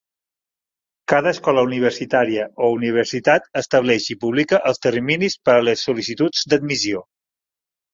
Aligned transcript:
Cada 1.13 1.29
escola 1.35 1.65
universitària 1.67 2.47
o 2.67 2.71
universitat 2.79 3.47
estableix 3.63 4.11
i 4.17 4.21
publica 4.27 4.65
els 4.73 4.85
terminis 4.91 5.41
per 5.47 5.59
a 5.61 5.65
les 5.71 5.89
sol.licituds 5.89 6.47
d'admissió. 6.53 7.11